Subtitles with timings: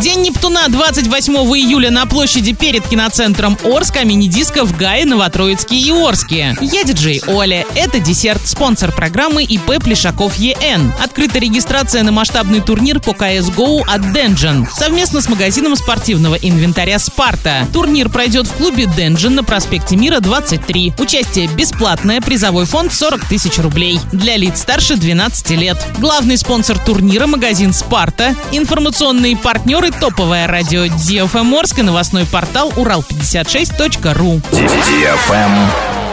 [0.00, 5.90] День Нептуна 28 июля на площади перед киноцентром Орск, а мини-диско в Гае, Новотроицке и
[5.90, 6.56] Орске.
[6.62, 7.66] Я диджей Оля.
[7.74, 10.94] Это десерт, спонсор программы ИП Плешаков ЕН.
[10.98, 17.68] Открыта регистрация на масштабный турнир по CSGO от Денджин совместно с магазином спортивного инвентаря «Спарта».
[17.74, 20.94] Турнир пройдет в клубе Денджин на проспекте Мира 23.
[20.98, 24.00] Участие бесплатное, призовой фонд 40 тысяч рублей.
[24.10, 25.76] Для лиц старше 12 лет.
[25.98, 28.34] Главный спонсор турнира– магазин «Спарта».
[28.52, 34.40] Информационные партнеры партнеры топовое радио DFM Орск и новостной портал урал56.ру.
[34.52, 35.50] DFM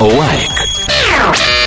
[0.00, 0.50] Лайк.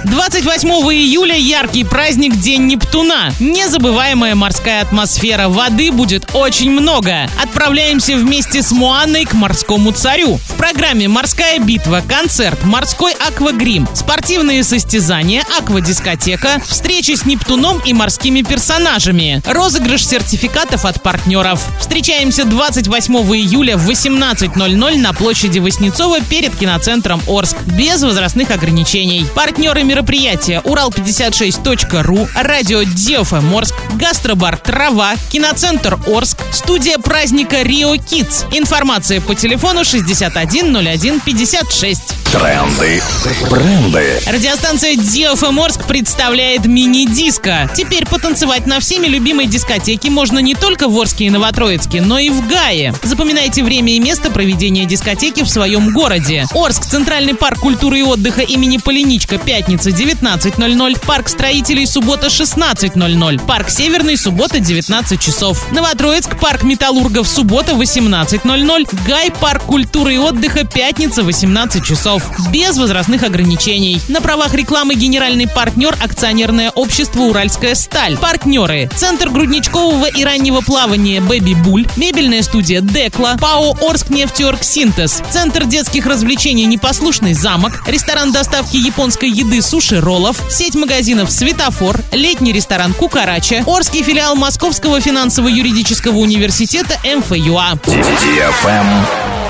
[0.04, 3.32] 28 июля яркий праздник День Нептуна.
[3.40, 5.50] Незабываемая морская атмосфера.
[5.50, 7.28] Воды будет очень много.
[7.58, 10.36] Отправляемся вместе с Муанной к морскому царю.
[10.36, 18.44] В программе «Морская битва», концерт, морской аквагрим, спортивные состязания, аквадискотека, встречи с Нептуном и морскими
[18.44, 21.60] персонажами, розыгрыш сертификатов от партнеров.
[21.80, 27.58] Встречаемся 28 июля в 18.00 на площади Воснецова перед киноцентром Орск.
[27.66, 29.26] Без возрастных ограничений.
[29.34, 37.00] Партнеры мероприятия Урал56.ру, радио Диофа Морск, гастробар Трава, киноцентр Орск, студия
[37.48, 38.46] праздника Рио Китс.
[38.52, 42.02] Информация по телефону 610156.
[42.32, 43.02] Тренды.
[43.50, 44.22] Бренды.
[44.28, 47.72] Радиостанция DFM Орск представляет мини-диско.
[47.76, 52.30] Теперь потанцевать на всеми любимой дискотеке можно не только в Орске и Новотроицке, но и
[52.30, 52.94] в Гае.
[53.02, 56.46] Запоминайте время и место проведения дискотеки в своем городе.
[56.54, 63.70] Орск, Центральный парк культуры и отдыха имени Полиничка, пятница 19.00, парк строителей суббота 16.00, парк
[63.70, 65.72] Северный суббота 19 часов.
[65.72, 73.22] Новотроицк, парк металлургов суббота 18.00, Гай, парк культуры и отдыха пятница 18 часов без возрастных
[73.22, 74.02] ограничений.
[74.08, 78.18] На правах рекламы генеральный партнер акционерное общество «Уральская сталь».
[78.18, 78.90] Партнеры.
[78.96, 85.66] Центр грудничкового и раннего плавания «Бэби Буль», мебельная студия «Декла», ПАО «Орск нефтеорг Синтез», Центр
[85.66, 92.96] детских развлечений «Непослушный замок», ресторан доставки японской еды «Суши Роллов», сеть магазинов «Светофор», летний ресторан
[92.96, 96.98] «Кукарача», Орский филиал Московского финансово-юридического университета
[97.30, 97.78] МФЮА.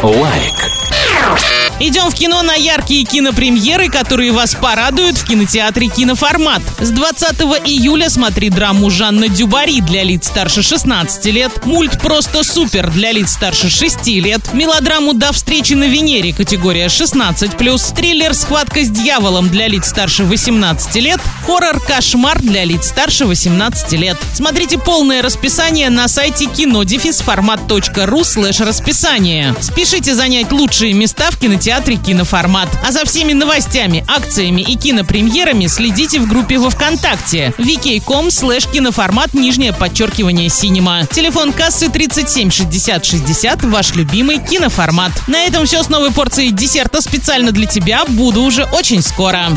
[0.04, 1.67] Лайк.
[1.80, 6.64] Идем в кино на яркие кинопремьеры, которые вас порадуют в кинотеатре «Киноформат».
[6.80, 12.90] С 20 июля смотри драму Жанна Дюбари для лиц старше 16 лет, мульт «Просто супер»
[12.90, 18.90] для лиц старше 6 лет, мелодраму «До встречи на Венере» категория 16+, триллер «Схватка с
[18.90, 24.18] дьяволом» для лиц старше 18 лет, хоррор «Кошмар» для лиц старше 18 лет.
[24.34, 29.54] Смотрите полное расписание на сайте кинодефисформат.ру слэш расписание.
[29.62, 32.70] Спешите занять лучшие места в кинотеатре кинотеатре «Киноформат».
[32.82, 39.34] А за всеми новостями, акциями и кинопремьерами следите в группе во Вконтакте vk.com слэш киноформат
[39.34, 41.06] нижнее подчеркивание синема.
[41.12, 45.12] Телефон кассы 37 60 60, ваш любимый киноформат.
[45.28, 48.06] На этом все с новой порцией десерта специально для тебя.
[48.08, 49.48] Буду уже очень скоро.